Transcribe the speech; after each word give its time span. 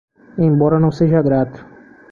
Embora 0.37 0.79
não 0.79 0.91
seja 0.91 1.21
grato 1.21 1.63